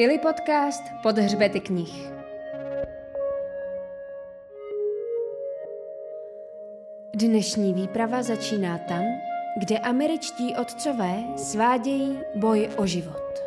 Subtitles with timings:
[0.00, 2.12] Ili podcast pod hřbety knih.
[7.14, 9.02] Dnešní výprava začíná tam,
[9.58, 13.40] kde američtí otcové svádějí boj o život.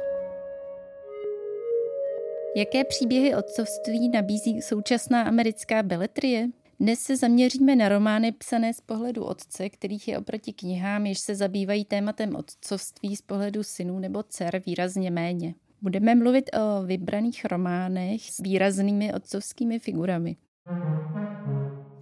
[2.56, 6.48] Jaké příběhy otcovství nabízí současná americká beletrie?
[6.80, 11.36] Dnes se zaměříme na romány psané z pohledu otce, kterých je oproti knihám, jež se
[11.36, 15.54] zabývají tématem otcovství z pohledu synů nebo dcer výrazně méně.
[15.84, 20.36] Budeme mluvit o vybraných románech s výraznými otcovskými figurami.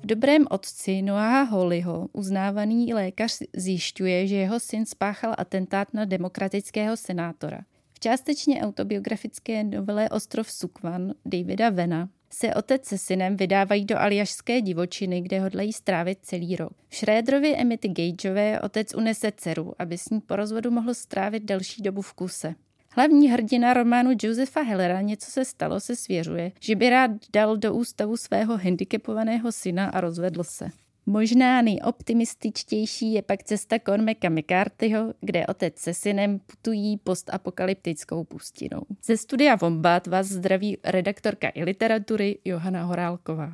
[0.02, 6.98] V Dobrém otci Noaha Hollyho uznávaný lékař zjišťuje, že jeho syn spáchal atentát na demokratického
[6.98, 7.62] senátora.
[7.94, 14.61] V částečně autobiografické novele Ostrov Sukvan Davida Vena se otec se synem vydávají do aljašské
[14.61, 16.72] divočiny, kde hodlají strávit celý rok.
[16.89, 21.81] V Šrédrově Emity Gageové otec unese dceru, aby s ní po rozvodu mohl strávit delší
[21.81, 22.55] dobu v kuse.
[22.94, 27.73] Hlavní hrdina románu Josefa Hellera Něco se stalo se svěřuje, že by rád dal do
[27.73, 30.70] ústavu svého handicapovaného syna a rozvedl se.
[31.06, 38.81] Možná nejoptimističtější je pak cesta Cormaca McCarthyho, kde otec se synem putují postapokalyptickou pustinou.
[39.03, 43.52] Ze studia Vombat vás zdraví redaktorka i literatury Johana Horálková.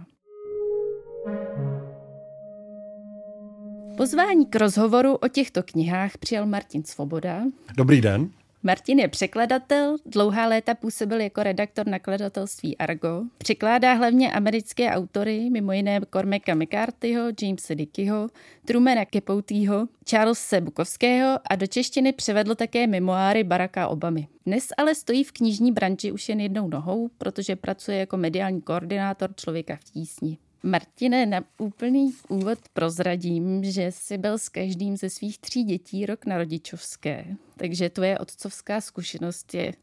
[3.98, 7.44] Pozvání k rozhovoru o těchto knihách přijal Martin Svoboda.
[7.78, 8.30] Dobrý den.
[8.64, 13.24] Martin je překladatel, dlouhá léta působil jako redaktor nakladatelství Argo.
[13.38, 18.28] Překládá hlavně americké autory, mimo jiné Cormaca McCarthyho, Jamesa Dickeyho,
[18.66, 24.28] Trumana Capoutyho, Charlesa Bukovského a do češtiny převedl také memoáry Baracka Obamy.
[24.46, 29.36] Dnes ale stojí v knižní branži už jen jednou nohou, protože pracuje jako mediální koordinátor
[29.36, 30.38] člověka v tísni.
[30.68, 36.26] Martine, na úplný úvod prozradím, že jsi byl s každým ze svých tří dětí rok
[36.26, 37.26] na rodičovské,
[37.58, 39.74] takže tvoje otcovská zkušenost je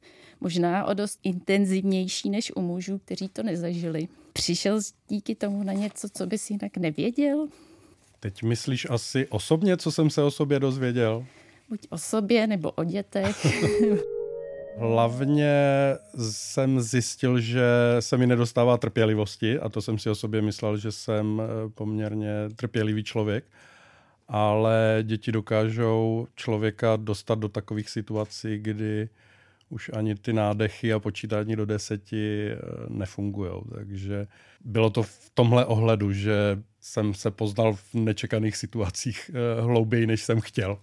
[0.41, 4.09] možná o dost intenzivnější než u mužů, kteří to nezažili.
[4.33, 7.49] Přišel jsi díky tomu na něco, co bys jinak nevěděl?
[8.21, 11.27] Teď myslíš asi osobně, co jsem se o sobě dozvěděl?
[11.69, 13.47] Buď o sobě nebo o dětech.
[14.77, 15.55] Hlavně
[16.31, 17.65] jsem zjistil, že
[18.01, 22.31] se mi nedostává trpělivosti a to jsem si o sobě myslel, že jsem eh, poměrně
[22.57, 23.45] trpělivý člověk.
[24.29, 29.09] Ale děti dokážou člověka dostat do takových situací, kdy
[29.69, 32.57] už ani ty nádechy a počítání do deseti eh,
[32.89, 33.53] nefungují.
[33.75, 34.27] Takže
[34.65, 40.23] bylo to v tomhle ohledu, že jsem se poznal v nečekaných situacích eh, hlouběji, než
[40.23, 40.79] jsem chtěl.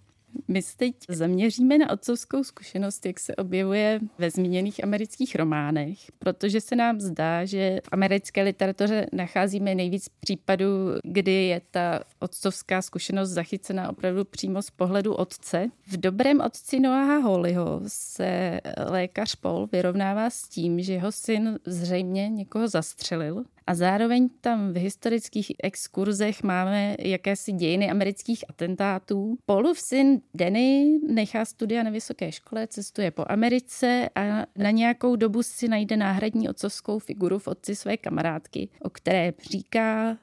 [0.47, 6.62] My se teď zaměříme na otcovskou zkušenost, jak se objevuje ve zmíněných amerických románech, protože
[6.62, 10.68] se nám zdá, že v americké literatuře nacházíme nejvíc případů,
[11.03, 15.68] kdy je ta otcovská zkušenost zachycena opravdu přímo z pohledu otce.
[15.88, 18.59] V dobrém otci Noaha Hollyho se
[18.90, 24.77] lékař Paul vyrovnává s tím, že jeho syn zřejmě někoho zastřelil a zároveň tam v
[24.77, 29.37] historických exkurzech máme jakési dějiny amerických atentátů.
[29.45, 35.43] Paulův syn Denny nechá studia na vysoké škole, cestuje po Americe a na nějakou dobu
[35.43, 40.17] si najde náhradní otcovskou figuru v otci své kamarádky, o které říká,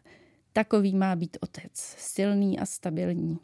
[0.53, 3.39] takový má být otec, silný a stabilní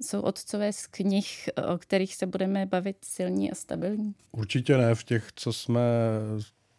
[0.00, 4.14] jsou otcové z knih, o kterých se budeme bavit silní a stabilní?
[4.32, 4.94] Určitě ne.
[4.94, 5.80] V těch, co jsme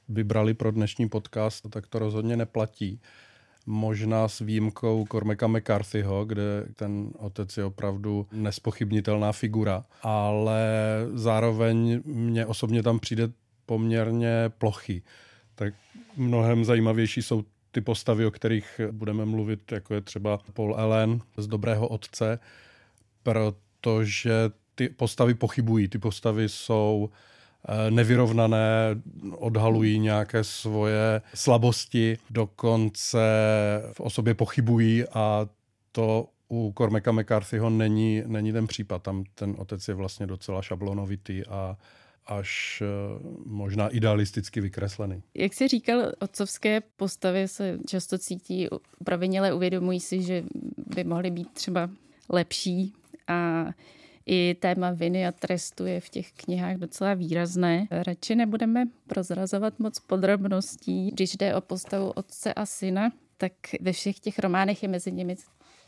[0.10, 3.02] vybrali pro dnešní podcast, tak to rozhodně neplatí.
[3.66, 10.64] Možná s výjimkou Cormaca McCarthyho, kde ten otec je opravdu nespochybnitelná figura, ale
[11.14, 13.30] zároveň mně osobně tam přijde
[13.66, 15.02] poměrně plochy.
[15.56, 15.74] Tak
[16.18, 21.48] mnohem zajímavější jsou ty postavy, o kterých budeme mluvit, jako je třeba Paul Allen z
[21.48, 22.40] Dobrého otce,
[23.24, 25.88] protože ty postavy pochybují.
[25.88, 27.10] Ty postavy jsou
[27.90, 28.96] nevyrovnané,
[29.32, 33.20] odhalují nějaké svoje slabosti, dokonce
[33.94, 35.48] v osobě pochybují a
[35.92, 39.04] to u Cormaca McCarthyho není, není ten případ.
[39.04, 41.78] Tam ten otec je vlastně docela šablonovitý a
[42.26, 45.24] až eh, možná idealisticky vykreslený.
[45.34, 48.68] Jak jsi říkal, otcovské postavy se často cítí
[49.00, 50.44] upraveněle, uvědomují si, že
[50.96, 51.90] by mohly být třeba
[52.30, 52.94] lepší
[53.28, 53.66] a
[54.26, 57.88] i téma viny a trestu je v těch knihách docela výrazné.
[57.92, 61.12] Radši nebudeme prozrazovat moc podrobností.
[61.12, 63.52] Když jde o postavu otce a syna, tak
[63.82, 65.36] ve všech těch románech je mezi nimi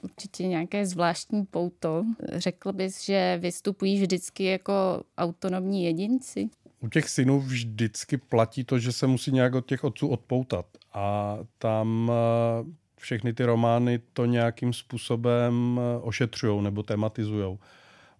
[0.01, 2.06] určitě nějaké zvláštní pouto.
[2.34, 6.50] Řekl bys, že vystupují vždycky jako autonomní jedinci?
[6.80, 10.66] U těch synů vždycky platí to, že se musí nějak od těch otců odpoutat.
[10.94, 17.57] A tam eh, všechny ty romány to nějakým způsobem eh, ošetřují nebo tematizují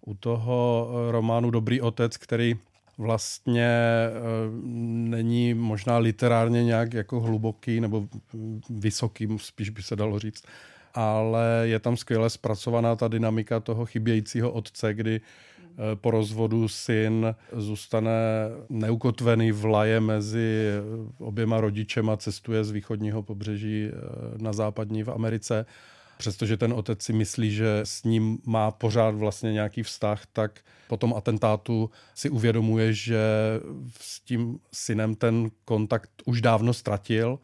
[0.08, 2.56] u toho eh, románu Dobrý otec, který
[2.98, 4.10] vlastně e,
[5.10, 8.08] není možná literárně nějak jako hluboký nebo
[8.70, 10.44] vysoký, spíš by se dalo říct,
[10.94, 15.20] ale je tam skvěle zpracovaná ta dynamika toho chybějícího otce, kdy
[15.78, 18.12] Eh, po rozvodu syn zůstane
[18.68, 20.70] neukotvený v laje mezi
[21.18, 23.92] oběma rodičema, cestuje z východního pobřeží eh,
[24.38, 25.66] na západní v Americe.
[26.18, 30.96] Přestože ten otec si myslí, že s ním má pořád vlastně nějaký vztah, tak po
[30.96, 33.20] tom atentátu si uvědomuje, že
[34.00, 37.38] s tím synem ten kontakt už dávno ztratil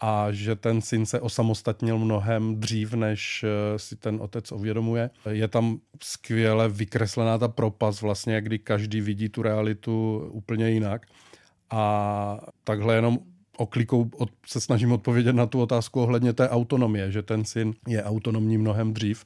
[0.00, 5.10] a že ten syn se osamostatnil mnohem dřív, než eh, si ten otec uvědomuje.
[5.30, 11.06] Je tam skvěle vykreslená ta propas, vlastně, kdy každý vidí tu realitu úplně jinak.
[11.70, 13.18] A takhle jenom
[13.56, 18.04] oklikou od, se snažím odpovědět na tu otázku ohledně té autonomie, že ten syn je
[18.04, 19.24] autonomní mnohem dřív,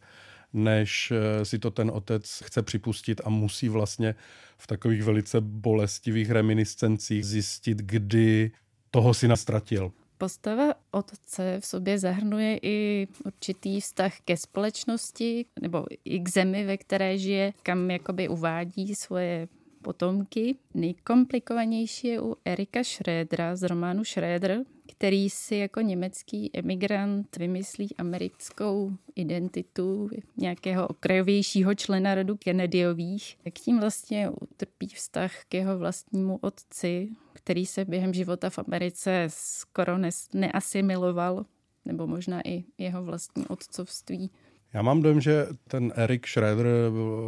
[0.52, 4.14] než eh, si to ten otec chce připustit a musí vlastně
[4.58, 8.50] v takových velice bolestivých reminiscencích zjistit, kdy
[8.90, 9.92] toho syna ztratil.
[10.18, 16.76] Postava otce v sobě zahrnuje i určitý vztah ke společnosti nebo i k zemi, ve
[16.76, 19.48] které žije, kam jakoby uvádí svoje
[19.82, 20.56] potomky.
[20.74, 28.92] Nejkomplikovanější je u Erika Schrödera z románu Schröder, který si jako německý emigrant vymyslí americkou
[29.14, 37.08] identitu nějakého okrajovějšího člena rodu Kennedyových, tak tím vlastně utrpí vztah k jeho vlastnímu otci,
[37.32, 39.98] který se během života v Americe skoro
[40.34, 41.46] neasimiloval,
[41.84, 44.30] nebo možná i jeho vlastní otcovství.
[44.72, 46.66] Já mám dojem, že ten Eric Schroeder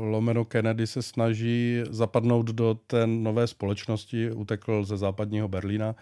[0.01, 5.95] lomeno Kennedy se snaží zapadnout do té nové společnosti, utekl ze západního Berlína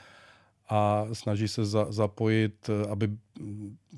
[0.69, 3.10] a snaží se za, zapojit, aby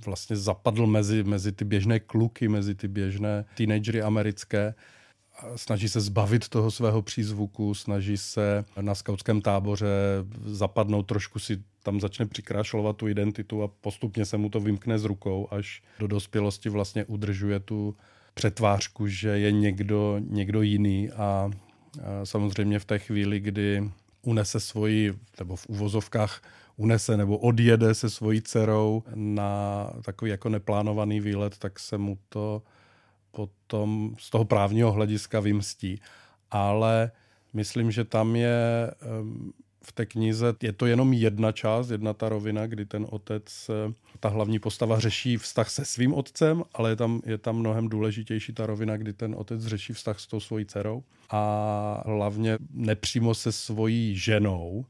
[0.04, 4.74] vlastně zapadl mezi, mezi ty běžné kluky, mezi ty běžné teenagery americké
[5.56, 9.88] snaží se zbavit toho svého přízvuku, snaží se na skautském táboře
[10.44, 15.04] zapadnout, trošku si tam začne přikrášlovat tu identitu a postupně se mu to vymkne z
[15.04, 17.96] rukou, až do dospělosti vlastně udržuje tu
[18.34, 21.10] přetvářku, že je někdo, někdo jiný.
[21.10, 21.50] A, a
[22.24, 23.90] samozřejmě v té chvíli, kdy
[24.22, 26.42] unese svoji, nebo v uvozovkách
[26.76, 32.62] unese nebo odjede se svojí dcerou na takový jako neplánovaný výlet, tak se mu to
[33.32, 36.00] potom z toho právního hlediska vymstí.
[36.50, 37.10] Ale
[37.52, 38.90] myslím, že tam je
[39.84, 43.70] v té knize, je to jenom jedna část, jedna ta rovina, kdy ten otec,
[44.20, 48.52] ta hlavní postava řeší vztah se svým otcem, ale je tam, je tam mnohem důležitější
[48.52, 53.52] ta rovina, kdy ten otec řeší vztah s tou svojí dcerou a hlavně nepřímo se
[53.52, 54.84] svojí ženou.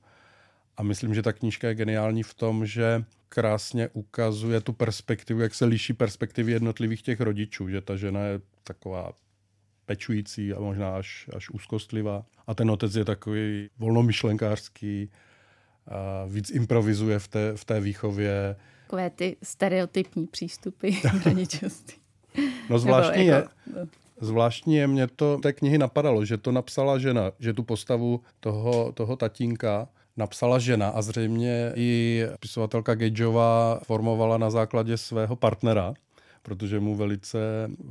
[0.76, 5.54] A myslím, že ta knížka je geniální v tom, že krásně ukazuje tu perspektivu, jak
[5.54, 9.12] se liší perspektivy jednotlivých těch rodičů, že ta žena je taková
[9.86, 12.24] pečující a možná až, až úzkostlivá.
[12.46, 15.10] A ten otec je takový volnomyšlenkářský,
[15.88, 18.56] a víc improvizuje v té, v té výchově.
[18.86, 20.90] Takové ty stereotypní přístupy
[21.24, 21.96] rodičovství.
[22.70, 23.88] No zvláštní jako, je, no.
[24.20, 28.92] zvláštní je, mě to té knihy napadalo, že to napsala žena, že tu postavu toho,
[28.92, 35.94] toho tatínka napsala žena a zřejmě i pisovatelka Gageová formovala na základě svého partnera,
[36.42, 37.38] protože mu velice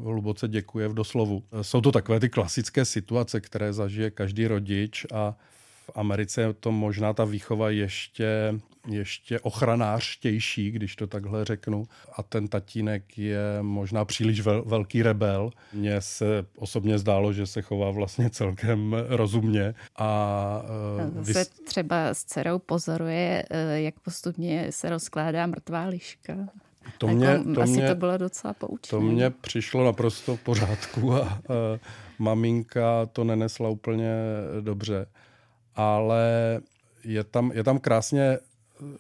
[0.04, 1.44] hluboce děkuje v doslovu.
[1.62, 5.36] Jsou to takové ty klasické situace, které zažije každý rodič a
[5.92, 11.84] v Americe je to možná ta výchova ještě, ještě ochranářštější, když to takhle řeknu.
[12.18, 15.52] A ten tatínek je možná příliš vel, velký rebel.
[15.74, 19.76] Mně se osobně zdálo, že se chová vlastně celkem rozumně.
[19.96, 20.64] A,
[21.16, 21.50] uh, se vys...
[21.50, 26.34] třeba s dcerou pozoruje, eh, jak postupně se rozkládá mrtvá liška.
[26.98, 28.90] To mě, jako, to asi mě, to bylo docela poučné.
[28.90, 31.40] To mně přišlo naprosto v pořádku a, a
[32.20, 34.14] maminka to nenesla úplně
[34.62, 35.06] dobře
[35.76, 36.62] ale
[37.04, 38.38] je tam, je tam krásně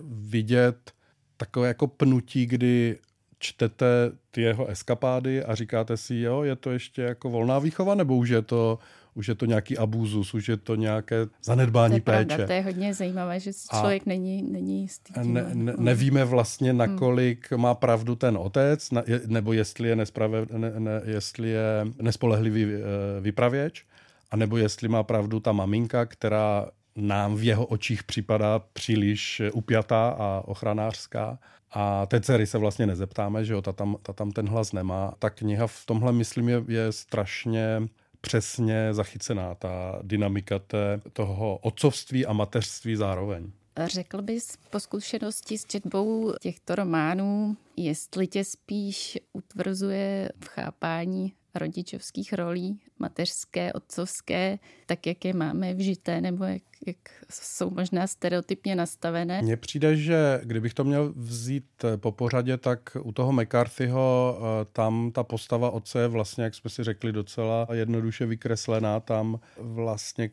[0.09, 0.91] vidět
[1.37, 2.97] takové jako pnutí, kdy
[3.39, 8.17] čtete ty jeho eskapády a říkáte si, jo, je to ještě jako volná výchova, nebo
[8.17, 8.79] už je to,
[9.13, 12.25] už je to nějaký abúzus, už je to nějaké zanedbání to je péče.
[12.25, 15.13] Pravda, to je hodně zajímavé, že člověk a není, není jistý.
[15.23, 17.61] Ne, ne, nevíme vlastně, nakolik hmm.
[17.61, 18.89] má pravdu ten otec,
[19.27, 23.85] nebo jestli je, nesprave, ne, ne, jestli je nespolehlivý eh, vypravěč.
[24.31, 30.09] A nebo jestli má pravdu ta maminka, která nám v jeho očích připadá příliš upjatá
[30.09, 31.39] a ochranářská.
[31.71, 35.13] A té dcery se vlastně nezeptáme, že jo, ta tam, ta tam ten hlas nemá.
[35.19, 37.81] Ta kniha v tomhle, myslím, je, je strašně
[38.21, 43.51] přesně zachycená, ta dynamika té, toho otcovství a mateřství zároveň.
[43.85, 52.33] Řekl bys po zkušenosti s četbou těchto románů, jestli tě spíš utvrzuje v chápání rodičovských
[52.33, 56.97] rolí, mateřské, otcovské, tak jak je máme vžité, nebo jak, jak
[57.29, 59.41] jsou možná stereotypně nastavené.
[59.41, 65.11] Mně přijde, že kdybych to měl vzít po pořadě, tak u toho McCarthyho eh, tam
[65.11, 68.99] ta postava otce je vlastně, jak jsme si řekli, docela jednoduše vykreslená.
[68.99, 70.29] Tam vlastně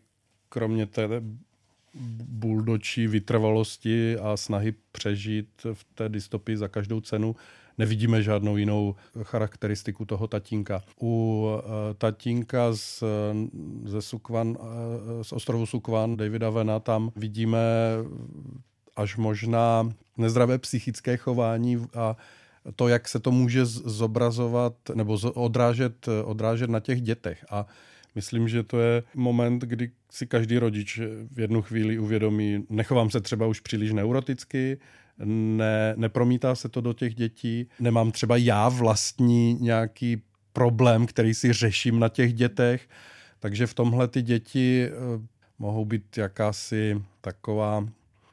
[0.49, 1.09] kromě té
[2.69, 7.37] buldočí vytrvalosti a snahy přežít v té dystopii za každou cenu,
[7.79, 10.83] nevidíme žádnou jinou charakteristiku toho tatínka.
[11.01, 11.61] U uh,
[11.99, 13.05] tatínka z,
[13.85, 14.57] ze Sukvan, uh,
[15.23, 17.59] z ostrovu Sukvan, Davida Vena, tam vidíme
[18.97, 22.17] až možná nezdravé psychické chování a
[22.77, 27.45] to, jak se to může zobrazovat nebo odrážet, odrážet na těch dětech.
[27.51, 27.67] A
[28.15, 31.01] Myslím, že to je moment, kdy si každý rodič
[31.33, 34.79] v jednu chvíli uvědomí, nechovám se třeba už příliš neuroticky,
[35.25, 40.23] ne, nepromítá se to do těch dětí, nemám třeba já vlastní nějaký
[40.53, 42.89] problém, který si řeším na těch dětech,
[43.41, 45.27] takže v tomhle ty děti eh,
[45.59, 47.89] mohou být jakási taková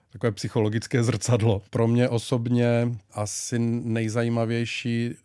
[0.10, 1.62] takové psychologické zrcadlo.
[1.70, 5.16] Pro mě osobně asi nejzajímavější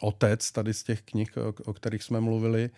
[0.00, 2.70] otec tady z těch knih, o, o kterých jsme mluvili,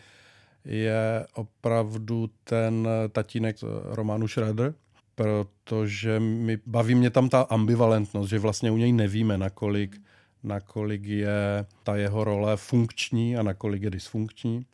[0.68, 4.74] je opravdu ten tatínek Románu Schroeder,
[5.14, 10.00] protože mi, baví mě tam ta ambivalentnost, že vlastně u něj nevíme, nakolik,
[10.42, 14.66] nakolik je ta jeho role funkční a nakolik je dysfunkční.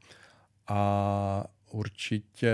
[0.69, 2.53] A určitě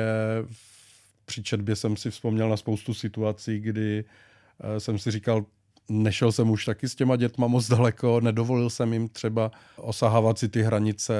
[1.25, 4.05] při četbě jsem si vzpomněl na spoustu situací, kdy
[4.61, 5.45] eh, jsem si říkal,
[5.89, 10.49] nešel jsem už taky s těma dětma moc daleko, nedovolil jsem jim třeba osahávat si
[10.49, 11.15] ty hranice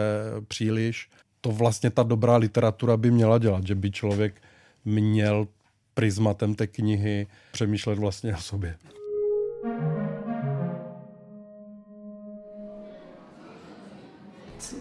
[0.49, 1.09] příliš
[1.41, 4.43] to vlastně ta dobrá literatura by měla dělat, že by člověk
[4.85, 5.49] měl
[5.95, 8.77] prismatem té knihy přemýšlet vlastně o sobě.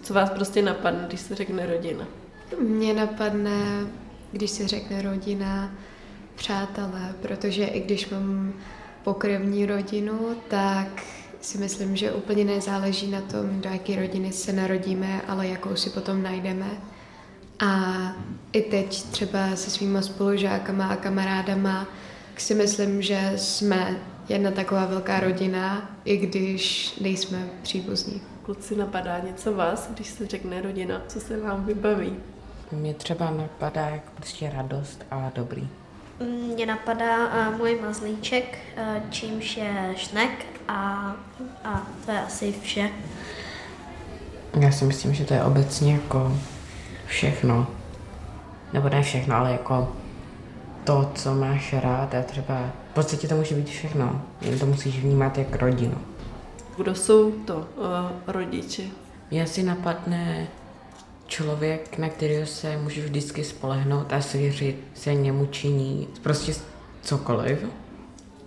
[0.04, 2.08] Co vás prostě napadne, když se řekne rodina?
[2.62, 3.88] Mně napadne,
[4.32, 5.74] když se řekne rodina,
[6.36, 8.54] přátelé, protože i když mám
[9.04, 11.04] pokrevní rodinu, tak
[11.42, 15.90] si myslím, že úplně nezáleží na tom, do jaké rodiny se narodíme, ale jakou si
[15.90, 16.70] potom najdeme.
[17.60, 17.94] A
[18.54, 21.88] i teď třeba se svýma spolužákama a kamarádama
[22.38, 23.96] si myslím, že jsme
[24.30, 28.22] jedna taková velká rodina, i když nejsme příbuzní.
[28.44, 31.02] Kluci, napadá něco vás, když se řekne rodina?
[31.08, 32.16] Co se vám vybaví?
[32.72, 35.68] Mě třeba napadá jako prostě radost a dobrý.
[36.56, 41.16] Mě napadá uh, můj mazlíček, uh, čímž je šnek a,
[41.64, 42.90] a to je asi vše.
[44.60, 46.38] Já si myslím, že to je obecně jako
[47.06, 47.68] všechno.
[48.74, 49.96] Nebo ne všechno, ale jako
[50.84, 52.56] to, co máš rád a třeba
[52.92, 54.22] v podstatě to může být všechno.
[54.42, 55.98] Jen to musíš vnímat jak rodinu.
[56.78, 57.66] Kdo jsou to uh,
[58.28, 58.92] rodiči?
[59.32, 60.48] Mě si napadne
[61.28, 66.54] člověk, na kterého se můžu vždycky spolehnout a svěřit se němu činí prostě
[67.02, 67.66] cokoliv.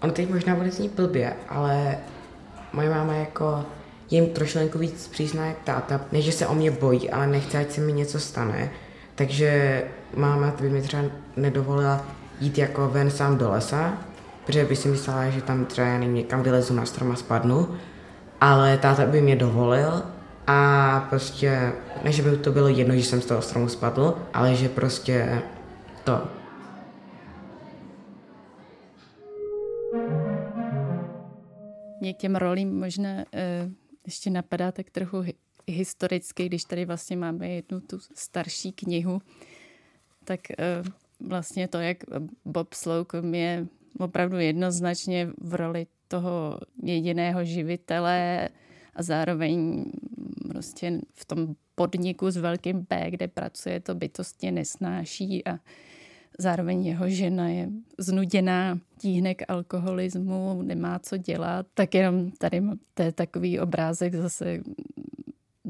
[0.03, 1.99] On teď možná bude znít blbě, ale
[2.73, 3.65] moje máma jako
[4.11, 6.01] jim trošku víc přísná jak táta.
[6.13, 8.71] Ne, že se o mě bojí, ale nechce, ať se mi něco stane.
[9.15, 9.83] Takže
[10.17, 11.03] máma by mi třeba
[11.37, 12.05] nedovolila
[12.41, 13.93] jít jako ven sám do lesa,
[14.47, 17.69] protože by si myslela, že tam třeba já nevím, někam vylezu na strom a spadnu.
[18.41, 20.03] Ale táta by mě dovolil
[20.47, 21.73] a prostě,
[22.05, 25.43] ne, že by to bylo jedno, že jsem z toho stromu spadl, ale že prostě
[26.05, 26.23] to.
[32.03, 33.73] Mě k těm rolím možná uh,
[34.07, 35.25] ještě napadá tak trochu
[35.69, 39.23] historicky, když tady vlastně máme jednu tu starší knihu,
[40.25, 41.97] tak uh, vlastně to, jak
[42.45, 43.67] Bob Slocum je
[43.99, 48.49] opravdu jednoznačně v roli toho jediného živitele
[48.95, 49.85] a zároveň
[50.49, 55.59] prostě v tom podniku s velkým P, kde pracuje, to bytostně nesnáší a
[56.39, 62.63] zároveň jeho žena je znuděná, tíhne k alkoholismu, nemá co dělat, tak jenom tady
[62.95, 64.61] to je takový obrázek zase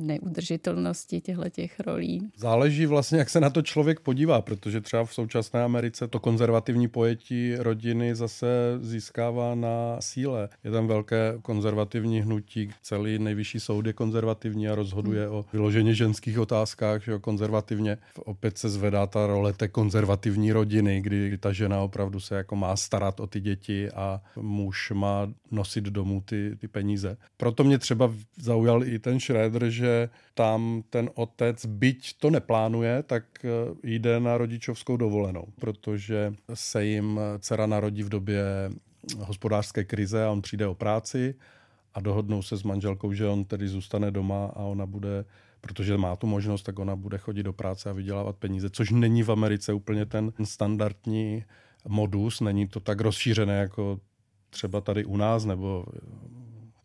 [0.06, 2.30] neudržitelnosti těchto těch rolí.
[2.36, 6.88] Záleží vlastně, jak se na to člověk podívá, protože třeba v současné Americe to konzervativní
[6.88, 8.46] pojetí rodiny zase
[8.80, 10.48] získává na síle.
[10.64, 15.36] Je tam velké konzervativní hnutí, celý nejvyšší soud je konzervativní a rozhoduje hmm.
[15.36, 17.98] o vyloženě ženských otázkách, že jo, konzervativně.
[18.24, 22.76] Opět se zvedá ta role té konzervativní rodiny, kdy ta žena opravdu se jako má
[22.76, 27.16] starat o ty děti a muž má nosit domů ty, ty peníze.
[27.36, 29.91] Proto mě třeba zaujal i ten Schroeder, že
[30.34, 33.48] tam ten otec, byť to neplánuje, tak eh,
[33.82, 38.44] jde na rodičovskou dovolenou, protože se jim dcera narodí v době
[39.18, 41.34] hospodářské krize a on přijde o práci
[41.94, 45.24] a dohodnou se s manželkou, že on tedy zůstane doma a ona bude
[45.62, 49.22] protože má tu možnost, tak ona bude chodit do práce a vydělávat peníze, což není
[49.22, 51.44] v Americe úplně ten standardní
[51.88, 54.00] modus, není to tak rozšířené jako
[54.50, 55.86] třeba tady u nás nebo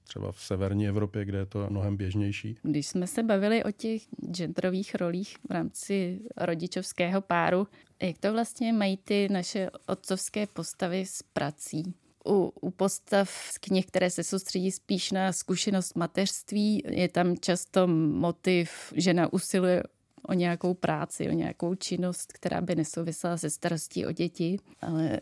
[0.07, 2.55] třeba v severní Evropě, kde je to mnohem běžnější.
[2.61, 7.67] Když jsme se bavili o těch genderových rolích v rámci rodičovského páru,
[8.01, 11.93] jak to vlastně mají ty naše otcovské postavy s prací?
[12.27, 17.87] U, u postav z knih, které se soustředí spíš na zkušenost mateřství, je tam často
[17.87, 19.83] motiv, žena usiluje
[20.27, 25.19] o nějakou práci, o nějakou činnost, která by nesouvisela se starostí o děti, ale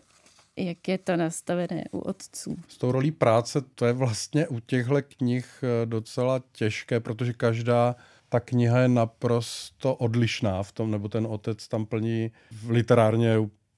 [0.57, 2.55] jak je to nastavené u otců.
[2.67, 7.95] S tou rolí práce to je vlastně u těchto knih eh, docela těžké, protože každá
[8.29, 12.31] ta kniha je naprosto odlišná v tom, nebo ten otec tam plní
[12.67, 13.37] literárně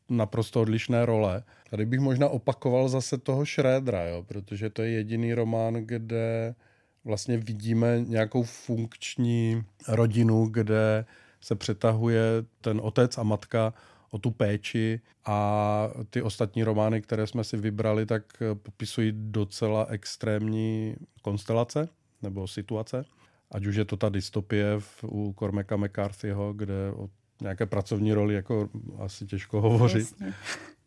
[0.10, 1.44] naprosto odlišné role.
[1.70, 6.56] Tady bych možná opakoval zase toho Šrédra, jo, protože to je jediný román, kde
[7.04, 11.06] vlastně vidíme nějakou funkční rodinu, kde
[11.42, 12.22] se přetahuje
[12.62, 13.74] ten otec a matka
[14.10, 18.24] o tu péči a ty ostatní romány, které jsme si vybrali, tak
[18.54, 21.90] popisují docela extrémní konstelace
[22.22, 23.06] nebo situace.
[23.52, 27.10] Ať už je to ta dystopie v, u Cormaca McCarthyho, kde o
[27.42, 30.00] nějaké pracovní roli jako asi těžko hovořit.
[30.00, 30.34] Jasně.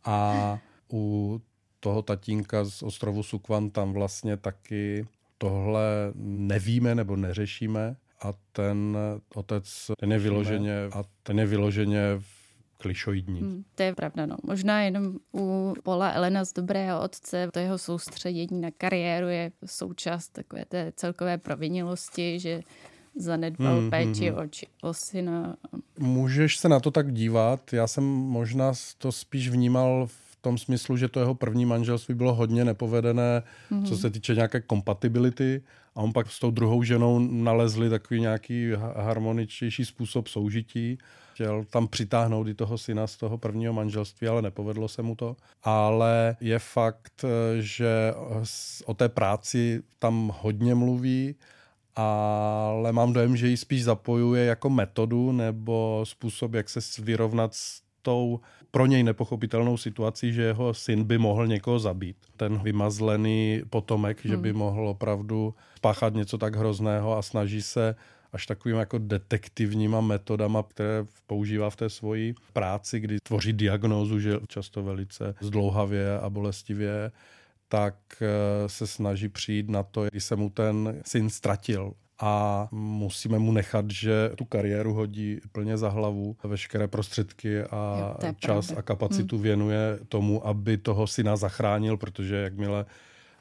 [0.05, 0.59] A
[0.93, 1.43] u
[1.81, 5.07] toho tatínka z ostrovu Sukvan tam vlastně taky
[5.39, 8.99] tohle nevíme nebo neřešíme a ten
[9.35, 12.01] otec, ten je vyloženě, a ten je vyloženě
[12.81, 13.41] klišoidní.
[13.41, 14.37] Hmm, to je pravda, no.
[14.43, 20.29] Možná jenom u Pola Elena z Dobrého otce, to jeho soustředění na kariéru je součást
[20.29, 22.61] takové té celkové provinělosti, že
[23.17, 25.57] zanedbal hmm, hmm péči hmm, o, o syna.
[25.99, 27.73] Můžeš se na to tak dívat.
[27.73, 32.35] Já jsem možná to spíš vnímal v tom smyslu, že to jeho první manželství bylo
[32.35, 35.63] hodně nepovedené, hmm co se týče nějaké kompatibility
[35.95, 40.99] a on pak s tou druhou ženou nalezli takový nějaký harmoničtější způsob soužití
[41.33, 45.37] chtěl tam přitáhnout i toho syna z toho prvního manželství, ale nepovedlo se mu to.
[45.63, 47.25] Ale je fakt,
[47.61, 48.15] že
[48.85, 51.35] o té práci tam hodně mluví,
[51.97, 57.83] ale mám dojem, že ji spíš zapojuje jako metodu nebo způsob, jak se vyrovnat s
[58.03, 58.41] tou
[58.71, 62.17] pro něj nepochopitelnou situací, že jeho syn by mohl někoho zabít.
[62.37, 64.31] Ten vymazlený potomek, hmm.
[64.31, 64.59] že by hmm.
[64.59, 67.95] mohl opravdu spáchat něco tak hrozného a snaží se
[68.33, 74.41] až takovým jako detektivníma metodama, které používá v té svoji práci, kdy tvoří diagnózu, že
[74.49, 77.11] často velice zdlouhavě a bolestivě,
[77.69, 83.39] tak eh, se snaží přijít na to, když se mu ten syn ztratil a musíme
[83.39, 88.81] mu nechat, že tu kariéru hodí plně za hlavu, veškeré prostředky a jo, čas pravda.
[88.81, 89.43] a kapacitu hmm.
[89.43, 92.87] věnuje tomu, aby toho syna zachránil, protože jakmile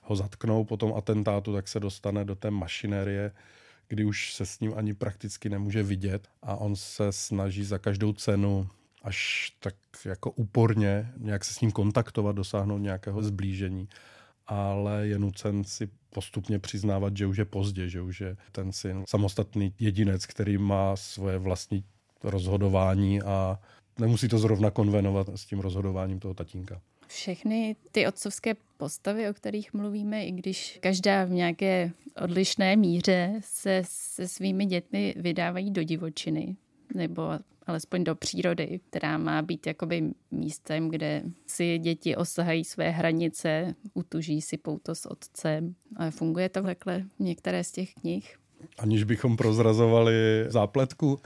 [0.01, 3.31] ho zatknou po tom atentátu, tak se dostane do té mašinérie
[3.89, 8.13] kdy už se s ním ani prakticky nemůže vidět a on se snaží za každou
[8.13, 8.67] cenu
[9.01, 9.75] až tak
[10.05, 13.89] jako úporně nějak se s ním kontaktovat, dosáhnout nějakého zblížení.
[14.47, 19.03] Ale je nucen si postupně přiznávat, že už je pozdě, že už je ten syn
[19.07, 21.83] samostatný jedinec, který má svoje vlastní
[22.23, 23.59] rozhodování a
[23.99, 29.73] nemusí to zrovna konvenovat s tím rozhodováním toho tatínka všechny ty otcovské postavy, o kterých
[29.73, 31.91] mluvíme, i když každá v nějaké
[32.23, 36.55] odlišné míře se se svými dětmi vydávají do divočiny,
[36.95, 37.23] nebo
[37.67, 44.41] alespoň do přírody, která má být jakoby místem, kde si děti osahají své hranice, utuží
[44.41, 45.75] si pouto s otcem.
[45.95, 48.37] Ale funguje to takhle některé z těch knih.
[48.77, 50.13] Aniž bychom prozrazovali
[50.47, 51.19] zápletku,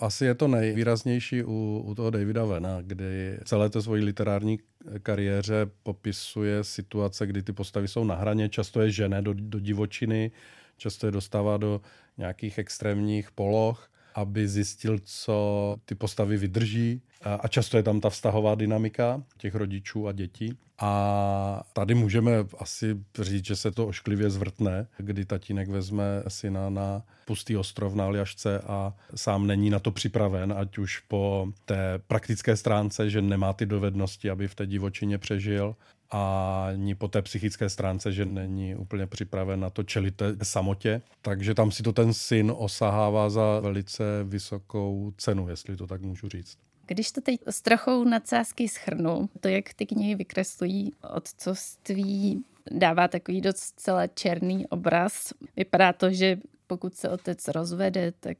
[0.00, 4.58] asi je to nejvýraznější u, u toho Davida Vena, kdy celé to svojí literární
[5.02, 10.30] kariéře popisuje situace, kdy ty postavy jsou na hraně, často je žene do, do divočiny,
[10.76, 11.80] často je dostává do
[12.18, 17.02] nějakých extrémních poloh, aby zjistil, co ty postavy vydrží.
[17.40, 20.58] A často je tam ta vztahová dynamika těch rodičů a dětí.
[20.80, 27.02] A tady můžeme asi říct, že se to ošklivě zvrtne, kdy tatínek vezme syna na
[27.24, 32.56] pustý ostrov na Aljašce a sám není na to připraven, ať už po té praktické
[32.56, 35.76] stránce, že nemá ty dovednosti, aby v té divočině přežil,
[36.10, 41.02] a ani po té psychické stránce, že není úplně připraven na to čelit té samotě.
[41.22, 46.28] Takže tam si to ten syn osahává za velice vysokou cenu, jestli to tak můžu
[46.28, 46.58] říct.
[46.90, 53.40] Když to teď s trochou nadsázky schrnu, to, jak ty knihy vykreslují otcovství, dává takový
[53.40, 55.32] docela černý obraz.
[55.56, 58.38] Vypadá to, že pokud se otec rozvede, tak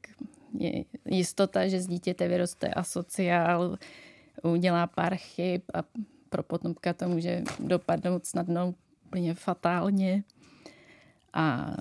[0.59, 3.77] je jistota, že z dítěte vyroste asociál,
[4.43, 5.83] udělá pár chyb a
[6.29, 8.73] pro potomka to může dopadnout snadno
[9.05, 10.23] úplně fatálně.
[11.33, 11.75] A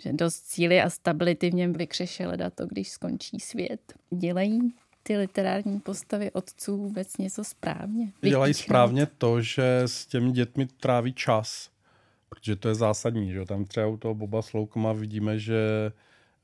[0.00, 3.92] že dost síly a stability v něm vykřeše leda to, když skončí svět.
[4.10, 4.74] Dělají
[5.08, 8.12] ty literární postavy otců vůbec něco správně?
[8.22, 11.70] Dělají správně to, že s těmi dětmi tráví čas,
[12.28, 13.32] protože to je zásadní.
[13.32, 13.44] Že?
[13.44, 15.92] Tam třeba u toho Boba Sloukma vidíme, že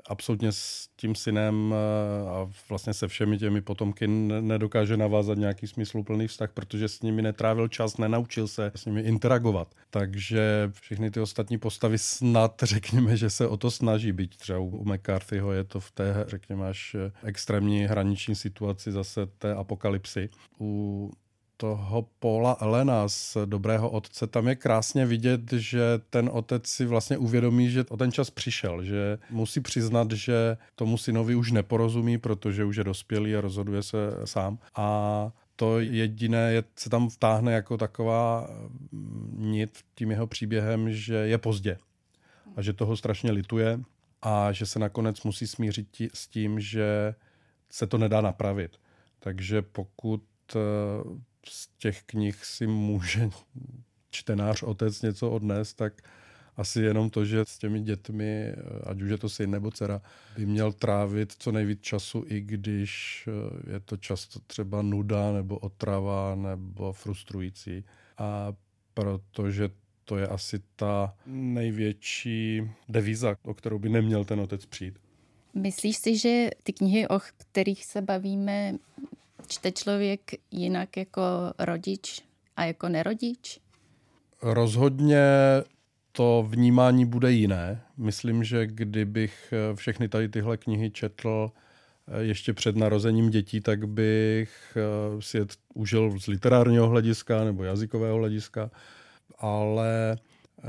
[0.08, 6.28] absolutně s tím synem eh, a vlastně se všemi těmi potomky nedokáže navázat nějaký smysluplný
[6.28, 9.74] vztah, protože s nimi netrávil čas, nenaučil se s nimi interagovat.
[9.90, 14.84] Takže všechny ty ostatní postavy snad řekněme, že se o to snaží, byť třeba u
[14.84, 20.28] McCarthyho je to v té, řekněme, až extrémní hraniční situaci zase té apokalypsy.
[20.60, 21.10] U
[21.56, 27.18] toho Paula Elena z Dobrého otce, tam je krásně vidět, že ten otec si vlastně
[27.18, 32.64] uvědomí, že o ten čas přišel, že musí přiznat, že tomu synovi už neporozumí, protože
[32.64, 34.58] už je dospělý a rozhoduje se sám.
[34.76, 38.50] A to jediné je, se tam vtáhne jako taková
[38.92, 41.78] mm, nit tím jeho příběhem, že je pozdě
[42.56, 43.80] a že toho strašně lituje
[44.22, 47.14] a že se nakonec musí smířit tí, s tím, že
[47.70, 48.76] se to nedá napravit.
[49.20, 50.22] Takže pokud
[50.56, 50.58] eh,
[51.48, 53.30] z těch knih si může
[54.10, 56.02] čtenář otec něco odnést, tak
[56.56, 58.52] asi jenom to, že s těmi dětmi,
[58.86, 60.02] ať už je to syn nebo dcera,
[60.36, 65.58] by měl trávit co nejvíc času, i když eh, je to často třeba nuda nebo
[65.58, 67.84] otrava nebo frustrující.
[68.18, 68.52] A
[68.94, 69.68] protože
[70.04, 74.98] to je asi ta největší devíza, o kterou by neměl ten otec přijít.
[75.54, 78.74] Myslíš si, že ty knihy, o kterých se bavíme,
[79.46, 81.22] čte člověk jinak jako
[81.58, 82.22] rodič
[82.56, 83.60] a jako nerodič?
[84.42, 85.18] Rozhodně
[86.12, 87.82] to vnímání bude jiné.
[87.96, 91.50] Myslím, že kdybych eh, všechny tady tyhle knihy četl
[92.08, 97.64] eh, ještě před narozením dětí, tak bych eh, si je užil z literárního hlediska nebo
[97.64, 98.70] jazykového hlediska,
[99.38, 100.18] ale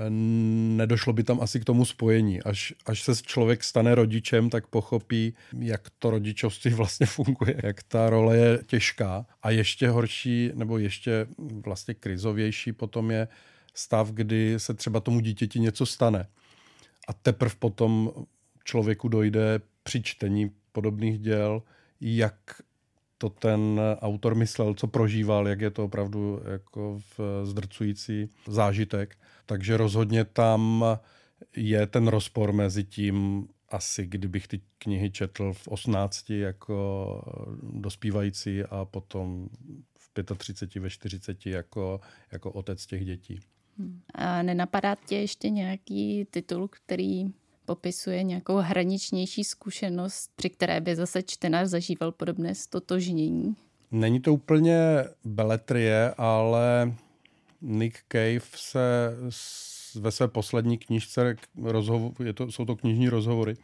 [0.10, 2.42] nedošlo by tam asi k tomu spojení.
[2.42, 8.10] Až, až se člověk stane rodičem, tak pochopí, jak to rodičovství vlastně funguje, jak ta
[8.10, 9.26] role je těžká.
[9.44, 11.28] A ještě horší, nebo ještě
[11.66, 13.28] vlastně krizovější potom je
[13.74, 16.28] stav, kdy se třeba tomu dítěti něco stane.
[17.08, 18.12] A teprve potom
[18.64, 21.64] člověku dojde při čtení podobných děl,
[22.02, 22.36] jak
[23.26, 27.00] to ten autor myslel, co prožíval, jak je to opravdu jako
[27.44, 29.18] zdrcující zážitek.
[29.46, 30.86] Takže rozhodně tam
[31.56, 37.22] je ten rozpor mezi tím, asi kdybych ty knihy četl v 18 jako
[37.74, 39.50] dospívající a potom
[39.98, 42.00] v 35, ve 40 jako,
[42.32, 43.40] jako otec těch dětí.
[43.78, 44.02] Hmm.
[44.14, 47.26] A nenapadá tě ještě nějaký titul, který
[47.66, 53.56] popisuje nějakou hraničnější zkušenost, při které by zase čtenář zažíval podobné stotožnění?
[53.92, 54.78] Není to úplně
[55.24, 56.94] beletrie, ale
[57.62, 59.14] Nick Cave se
[59.96, 63.56] ve své poslední knižce, rozhovor, je to, jsou to knižní rozhovory,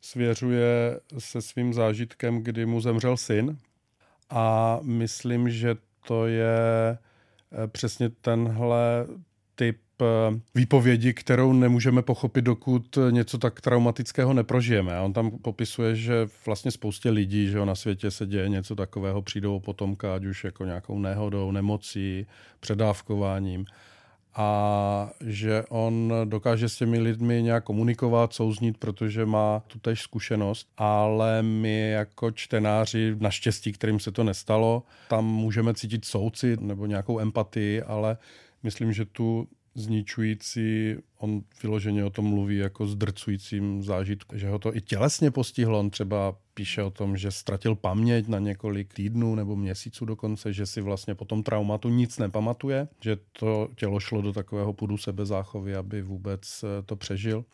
[0.00, 3.58] svěřuje se svým zážitkem, kdy mu zemřel syn
[4.30, 9.06] a myslím, že to je eh, přesně tenhle
[9.54, 9.80] typ
[10.54, 14.96] výpovědi, kterou nemůžeme pochopit, dokud něco tak traumatického neprožijeme.
[14.96, 19.22] A on tam popisuje, že vlastně spoustě lidí, že na světě se děje něco takového,
[19.22, 22.26] přijdou o potomka, ať už jako nějakou nehodou, nemocí,
[22.60, 23.64] předávkováním
[24.34, 30.68] a že on dokáže s těmi lidmi nějak komunikovat, souznít, protože má tu tež zkušenost,
[30.76, 37.20] ale my jako čtenáři, naštěstí, kterým se to nestalo, tam můžeme cítit soucit nebo nějakou
[37.20, 38.16] empatii, ale
[38.62, 44.76] myslím, že tu zničující, on vyloženě o tom mluví jako zdrcujícím zážitku, že ho to
[44.76, 45.80] i tělesně postihlo.
[45.80, 50.66] On třeba píše o tom, že ztratil paměť na několik týdnů nebo měsíců dokonce, že
[50.66, 55.76] si vlastně po tom traumatu nic nepamatuje, že to tělo šlo do takového pudu sebezáchovy,
[55.76, 57.44] aby vůbec eh, to přežil.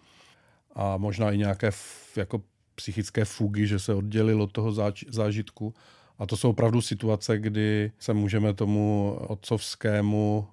[0.74, 1.70] A možná i nějaké
[2.16, 2.42] jako
[2.74, 4.72] psychické fugy, že se oddělil od toho
[5.08, 5.74] zážitku.
[6.18, 10.48] A to jsou opravdu situace, kdy se můžeme tomu otcovskému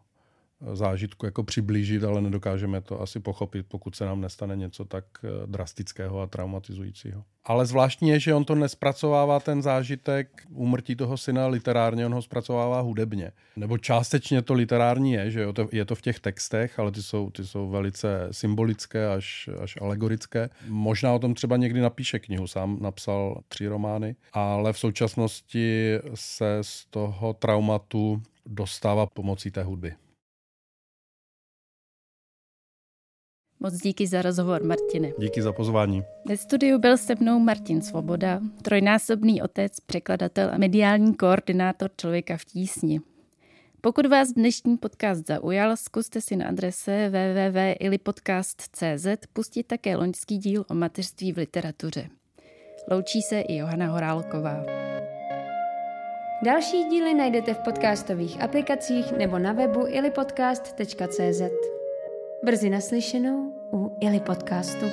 [0.73, 5.27] zážitku jako přiblížit, ale nedokážeme to asi pochopit, pokud se nám nestane něco tak eh,
[5.45, 7.23] drastického a traumatizujícího.
[7.45, 12.21] Ale zvláštní je, že on to nespracovává ten zážitek úmrtí toho syna literárně, on ho
[12.21, 13.31] zpracovává hudebně.
[13.55, 17.45] Nebo částečně to literární je, že je to v těch textech, ale ty jsou, ty
[17.45, 20.49] jsou velice symbolické až, až alegorické.
[20.67, 26.57] Možná o tom třeba někdy napíše knihu, sám napsal tři romány, ale v současnosti se
[26.61, 29.93] z toho traumatu dostává pomocí té hudby.
[33.59, 35.11] Moc díky za rozhovor, Martine.
[35.19, 36.03] Díky za pozvání.
[36.27, 42.45] Ve studiu byl se mnou Martin Svoboda, trojnásobný otec, překladatel a mediální koordinátor Člověka v
[42.45, 43.01] tísni.
[43.81, 50.73] Pokud vás dnešní podcast zaujal, zkuste si na adrese www.ilipodcast.cz pustit také loňský díl o
[50.73, 52.09] mateřství v literatuře.
[52.91, 54.65] Loučí se i Johana Horálková.
[56.45, 61.74] Další díly najdete v podcastových aplikacích nebo na webu ilipodcast.cz.
[62.43, 64.85] Brzy naslyšenou u Ili podcastu.